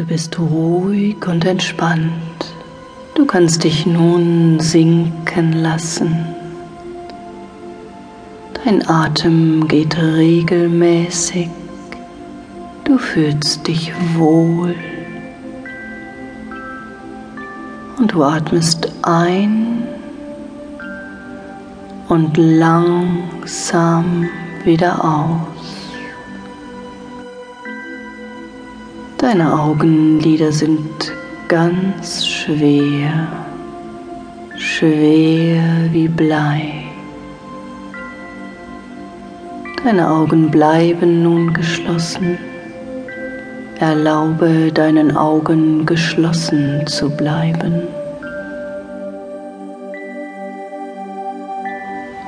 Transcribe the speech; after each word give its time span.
Du 0.00 0.06
bist 0.06 0.38
ruhig 0.38 1.26
und 1.28 1.44
entspannt. 1.44 2.54
Du 3.14 3.26
kannst 3.26 3.64
dich 3.64 3.84
nun 3.84 4.58
sinken 4.58 5.52
lassen. 5.52 6.24
Dein 8.64 8.88
Atem 8.88 9.68
geht 9.68 9.98
regelmäßig. 9.98 11.50
Du 12.84 12.96
fühlst 12.96 13.68
dich 13.68 13.92
wohl. 14.16 14.74
Und 17.98 18.14
du 18.14 18.24
atmest 18.24 18.90
ein 19.02 19.86
und 22.08 22.38
langsam 22.38 24.30
wieder 24.64 25.04
aus. 25.04 25.79
Deine 29.20 29.52
Augenlider 29.52 30.50
sind 30.50 31.12
ganz 31.46 32.26
schwer, 32.26 33.28
schwer 34.56 35.62
wie 35.92 36.08
Blei. 36.08 36.84
Deine 39.84 40.10
Augen 40.10 40.50
bleiben 40.50 41.22
nun 41.22 41.52
geschlossen. 41.52 42.38
Erlaube 43.78 44.72
deinen 44.72 45.14
Augen 45.14 45.84
geschlossen 45.84 46.86
zu 46.86 47.10
bleiben. 47.10 47.82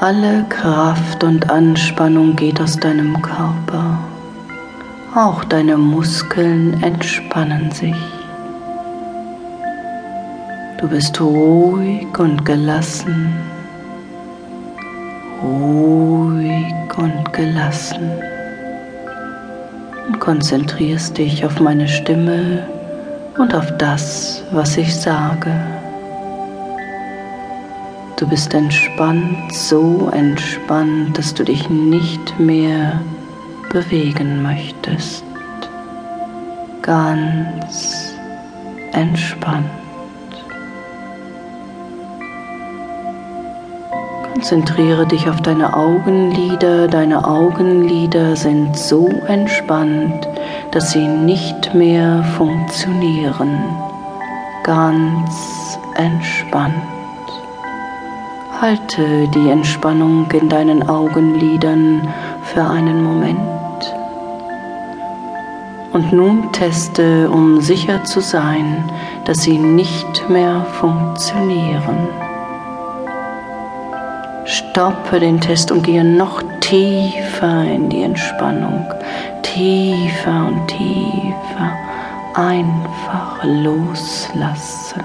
Alle 0.00 0.44
Kraft 0.48 1.22
und 1.22 1.48
Anspannung 1.50 2.34
geht 2.34 2.60
aus 2.60 2.76
deinem 2.76 3.22
Körper. 3.22 4.09
Auch 5.14 5.42
deine 5.42 5.76
Muskeln 5.76 6.80
entspannen 6.84 7.72
sich. 7.72 7.96
Du 10.80 10.86
bist 10.86 11.20
ruhig 11.20 12.06
und 12.16 12.44
gelassen, 12.44 13.34
ruhig 15.42 16.72
und 16.96 17.32
gelassen 17.32 18.08
und 20.06 20.20
konzentrierst 20.20 21.18
dich 21.18 21.44
auf 21.44 21.58
meine 21.58 21.88
Stimme 21.88 22.64
und 23.36 23.52
auf 23.52 23.76
das, 23.78 24.44
was 24.52 24.76
ich 24.76 24.94
sage. 24.94 25.50
Du 28.16 28.28
bist 28.28 28.54
entspannt, 28.54 29.52
so 29.52 30.08
entspannt, 30.12 31.18
dass 31.18 31.34
du 31.34 31.42
dich 31.42 31.68
nicht 31.68 32.38
mehr 32.38 33.00
bewegen 33.70 34.42
möchtest. 34.42 35.24
Ganz 36.82 38.14
entspannt. 38.92 39.64
Konzentriere 44.32 45.06
dich 45.06 45.28
auf 45.28 45.40
deine 45.42 45.76
Augenlider. 45.76 46.88
Deine 46.88 47.24
Augenlider 47.26 48.36
sind 48.36 48.76
so 48.76 49.08
entspannt, 49.28 50.26
dass 50.72 50.92
sie 50.92 51.06
nicht 51.06 51.74
mehr 51.74 52.24
funktionieren. 52.36 53.60
Ganz 54.64 55.78
entspannt. 55.94 56.74
Halte 58.60 59.28
die 59.34 59.50
Entspannung 59.50 60.30
in 60.32 60.48
deinen 60.48 60.88
Augenlidern 60.88 62.08
für 62.42 62.64
einen 62.64 63.04
Moment. 63.04 63.59
Und 65.92 66.12
nun 66.12 66.52
teste, 66.52 67.28
um 67.30 67.60
sicher 67.60 68.04
zu 68.04 68.20
sein, 68.20 68.90
dass 69.24 69.42
sie 69.42 69.58
nicht 69.58 70.28
mehr 70.28 70.64
funktionieren. 70.80 72.08
Stoppe 74.44 75.20
den 75.20 75.40
Test 75.40 75.70
und 75.72 75.82
gehe 75.82 76.04
noch 76.04 76.42
tiefer 76.60 77.64
in 77.64 77.88
die 77.88 78.02
Entspannung. 78.02 78.84
Tiefer 79.42 80.46
und 80.46 80.68
tiefer. 80.68 81.72
Einfach 82.34 83.42
loslassen. 83.44 85.02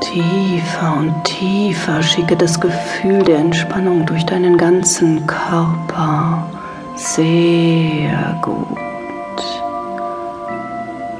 Tiefer 0.00 0.96
und 0.98 1.24
tiefer 1.24 2.02
schicke 2.02 2.36
das 2.36 2.58
Gefühl 2.58 3.22
der 3.22 3.38
Entspannung 3.38 4.06
durch 4.06 4.24
deinen 4.26 4.56
ganzen 4.56 5.26
Körper. 5.26 6.49
Sehr 7.02 8.38
gut. 8.42 8.76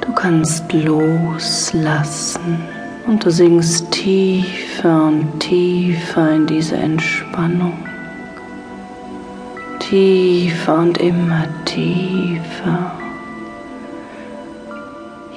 Du 0.02 0.12
kannst 0.12 0.70
loslassen 0.74 2.58
und 3.06 3.24
du 3.24 3.30
sinkst 3.30 3.90
tiefer 3.90 5.06
und 5.06 5.40
tiefer 5.40 6.32
in 6.32 6.46
diese 6.46 6.76
Entspannung. 6.76 7.72
Tiefer 9.78 10.80
und 10.80 10.98
immer 10.98 11.46
tiefer. 11.64 12.92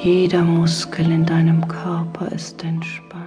Jeder 0.02 0.42
Muskel 0.42 1.10
in 1.10 1.26
deinem 1.26 1.66
Körper 1.70 2.30
ist 2.34 2.62
entspannt. 2.66 3.23